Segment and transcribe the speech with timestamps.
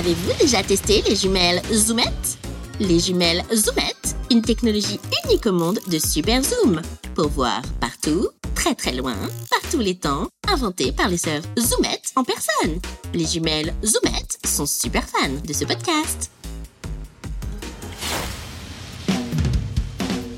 [0.00, 2.38] Avez-vous déjà testé les jumelles Zoomette?
[2.78, 6.80] Les jumelles Zoomette, une technologie unique au monde de super zoom
[7.14, 9.14] pour voir partout, très très loin,
[9.50, 12.80] par tous les temps, inventée par les sœurs Zoomette en personne.
[13.12, 16.30] Les jumelles Zoomette sont super fans de ce podcast.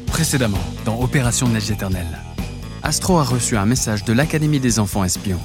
[0.09, 2.19] Précédemment, dans Opération Neige éternelle,
[2.83, 5.41] Astro a reçu un message de l'Académie des enfants espions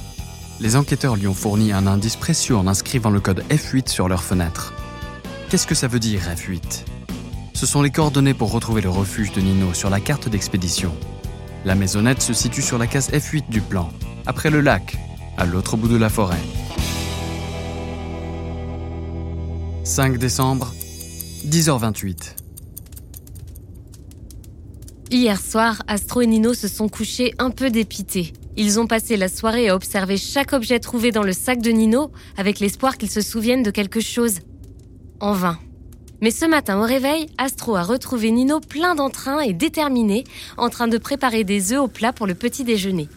[0.60, 4.22] les enquêteurs lui ont fourni un indice précieux en inscrivant le code F8 sur leur
[4.22, 4.74] fenêtre.
[5.48, 6.84] Qu'est-ce que ça veut dire F8
[7.54, 10.92] Ce sont les coordonnées pour retrouver le refuge de Nino sur la carte d'expédition.
[11.64, 13.90] La maisonnette se situe sur la case F8 du plan,
[14.26, 14.96] après le lac,
[15.36, 16.36] à l'autre bout de la forêt.
[19.84, 20.74] 5 décembre,
[21.46, 22.34] 10h28.
[25.10, 28.34] Hier soir, Astro et Nino se sont couchés un peu dépités.
[28.60, 32.10] Ils ont passé la soirée à observer chaque objet trouvé dans le sac de Nino
[32.36, 34.40] avec l'espoir qu'ils se souviennent de quelque chose.
[35.20, 35.60] En vain.
[36.20, 40.24] Mais ce matin au réveil, Astro a retrouvé Nino plein d'entrain et déterminé,
[40.56, 43.08] en train de préparer des œufs au plat pour le petit déjeuner.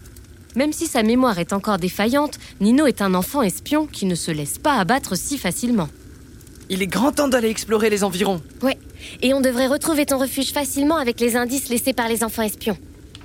[0.55, 4.29] Même si sa mémoire est encore défaillante, Nino est un enfant espion qui ne se
[4.29, 5.89] laisse pas abattre si facilement.
[6.69, 8.43] Il est grand temps d'aller explorer les environs.
[8.61, 8.77] Ouais,
[9.23, 12.77] et on devrait retrouver ton refuge facilement avec les indices laissés par les enfants espions.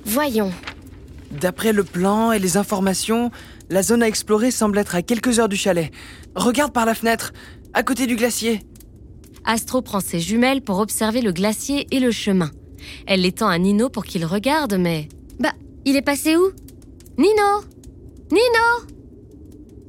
[0.03, 0.51] Voyons,
[1.31, 3.31] D'après le plan et les informations,
[3.69, 5.91] la zone à explorer semble être à quelques heures du chalet.
[6.35, 7.33] Regarde par la fenêtre,
[7.73, 8.61] à côté du glacier.
[9.43, 12.51] Astro prend ses jumelles pour observer le glacier et le chemin.
[13.05, 15.09] Elle les tend à Nino pour qu'il regarde, mais...
[15.39, 15.53] Bah,
[15.85, 16.51] il est passé où?
[17.17, 17.63] Nino
[18.31, 18.87] Nino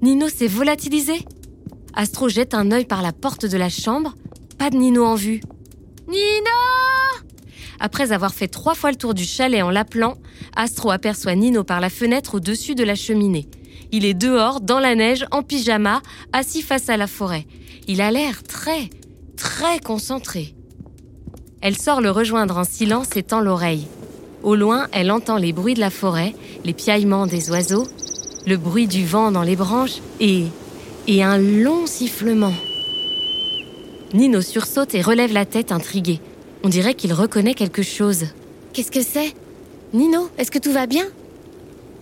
[0.02, 1.24] Nino s'est volatilisé.
[1.94, 4.14] Astro jette un œil par la porte de la chambre.
[4.58, 5.40] Pas de Nino en vue.
[6.08, 6.87] Nino
[7.80, 10.14] après avoir fait trois fois le tour du chalet en l'appelant,
[10.56, 13.48] Astro aperçoit Nino par la fenêtre au-dessus de la cheminée.
[13.92, 16.02] Il est dehors, dans la neige, en pyjama,
[16.32, 17.46] assis face à la forêt.
[17.86, 18.90] Il a l'air très,
[19.36, 20.54] très concentré.
[21.60, 23.86] Elle sort le rejoindre en silence et tend l'oreille.
[24.42, 26.34] Au loin, elle entend les bruits de la forêt,
[26.64, 27.88] les piaillements des oiseaux,
[28.46, 30.44] le bruit du vent dans les branches et.
[31.06, 32.52] et un long sifflement.
[34.14, 36.20] Nino sursaute et relève la tête intrigué.
[36.68, 38.26] On dirait qu'il reconnaît quelque chose.
[38.74, 39.32] Qu'est-ce que c'est?
[39.94, 41.06] Nino, est-ce que tout va bien?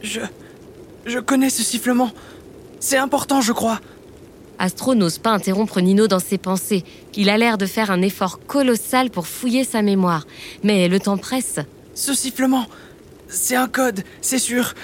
[0.03, 0.21] Je.
[1.05, 2.11] Je connais ce sifflement.
[2.81, 3.81] C'est important, je crois.
[4.59, 6.83] Astro n'ose pas interrompre Nino dans ses pensées.
[7.15, 10.27] Il a l'air de faire un effort colossal pour fouiller sa mémoire.
[10.65, 11.61] Mais le temps presse.
[11.95, 12.67] Ce sifflement,
[13.29, 14.75] c'est un code, c'est sûr.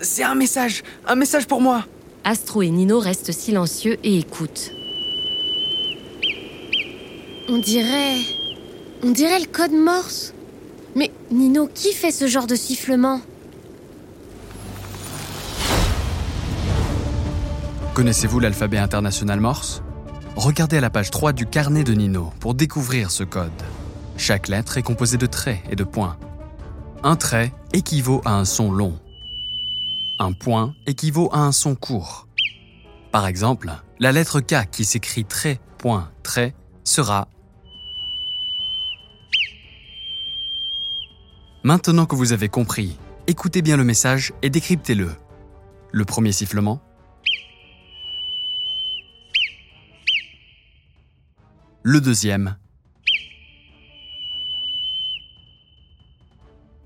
[0.00, 1.86] C'est un message, un message pour moi.
[2.24, 4.70] Astro et Nino restent silencieux et écoutent.
[7.48, 8.18] On dirait.
[9.06, 10.32] On dirait le code Morse.
[10.96, 13.20] Mais Nino, qui fait ce genre de sifflement?
[17.92, 19.82] Connaissez-vous l'alphabet international Morse?
[20.36, 23.52] Regardez à la page 3 du carnet de Nino pour découvrir ce code.
[24.16, 26.16] Chaque lettre est composée de traits et de points.
[27.02, 28.98] Un trait équivaut à un son long.
[30.18, 32.26] Un point équivaut à un son court.
[33.12, 36.54] Par exemple, la lettre K qui s'écrit trait, point, trait
[36.84, 37.28] sera
[41.66, 45.10] Maintenant que vous avez compris, écoutez bien le message et décryptez-le.
[45.92, 46.82] Le premier sifflement.
[51.82, 52.58] Le deuxième.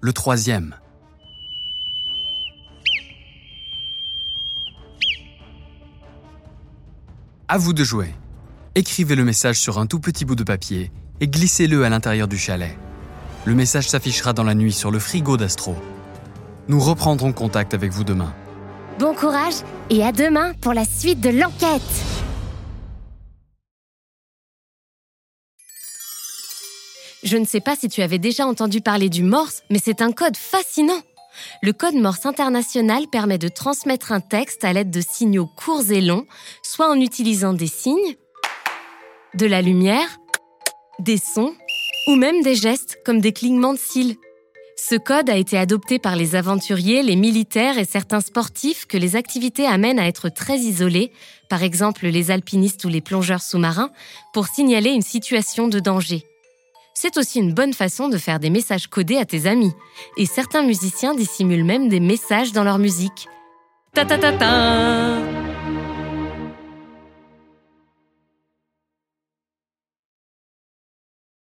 [0.00, 0.76] Le troisième.
[7.48, 8.14] À vous de jouer.
[8.76, 12.38] Écrivez le message sur un tout petit bout de papier et glissez-le à l'intérieur du
[12.38, 12.78] chalet.
[13.48, 15.74] Le message s'affichera dans la nuit sur le frigo d'Astro.
[16.68, 18.34] Nous reprendrons contact avec vous demain.
[18.98, 19.54] Bon courage
[19.88, 21.80] et à demain pour la suite de l'enquête.
[27.24, 30.12] Je ne sais pas si tu avais déjà entendu parler du Morse, mais c'est un
[30.12, 31.00] code fascinant.
[31.62, 36.02] Le code Morse international permet de transmettre un texte à l'aide de signaux courts et
[36.02, 36.26] longs,
[36.62, 38.16] soit en utilisant des signes,
[39.32, 40.18] de la lumière,
[40.98, 41.54] des sons
[42.08, 44.16] ou même des gestes comme des clignements de cils.
[44.76, 49.14] Ce code a été adopté par les aventuriers, les militaires et certains sportifs que les
[49.14, 51.12] activités amènent à être très isolés,
[51.50, 53.90] par exemple les alpinistes ou les plongeurs sous-marins,
[54.32, 56.24] pour signaler une situation de danger.
[56.94, 59.72] C'est aussi une bonne façon de faire des messages codés à tes amis.
[60.16, 63.28] Et certains musiciens dissimulent même des messages dans leur musique.
[63.94, 65.27] Ta ta ta ta